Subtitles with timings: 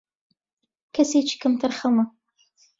[0.95, 2.05] کەسێکی کەم تەرخەمە